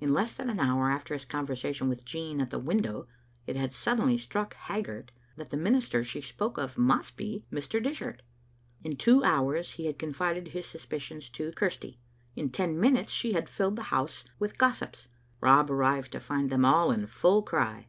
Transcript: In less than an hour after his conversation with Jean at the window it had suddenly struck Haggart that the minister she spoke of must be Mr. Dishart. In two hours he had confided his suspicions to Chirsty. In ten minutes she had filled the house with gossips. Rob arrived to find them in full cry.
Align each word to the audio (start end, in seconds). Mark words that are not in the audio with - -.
In 0.00 0.14
less 0.14 0.32
than 0.32 0.48
an 0.48 0.60
hour 0.60 0.90
after 0.90 1.12
his 1.12 1.26
conversation 1.26 1.90
with 1.90 2.02
Jean 2.02 2.40
at 2.40 2.48
the 2.48 2.58
window 2.58 3.06
it 3.46 3.54
had 3.54 3.74
suddenly 3.74 4.16
struck 4.16 4.54
Haggart 4.54 5.12
that 5.36 5.50
the 5.50 5.58
minister 5.58 6.02
she 6.02 6.22
spoke 6.22 6.56
of 6.56 6.78
must 6.78 7.18
be 7.18 7.44
Mr. 7.52 7.82
Dishart. 7.82 8.22
In 8.82 8.96
two 8.96 9.22
hours 9.24 9.72
he 9.72 9.84
had 9.84 9.98
confided 9.98 10.48
his 10.48 10.64
suspicions 10.64 11.28
to 11.28 11.52
Chirsty. 11.52 11.98
In 12.34 12.48
ten 12.48 12.80
minutes 12.80 13.12
she 13.12 13.34
had 13.34 13.46
filled 13.46 13.76
the 13.76 13.82
house 13.92 14.24
with 14.38 14.56
gossips. 14.56 15.08
Rob 15.38 15.70
arrived 15.70 16.12
to 16.12 16.18
find 16.20 16.48
them 16.48 16.64
in 16.64 17.06
full 17.06 17.42
cry. 17.42 17.88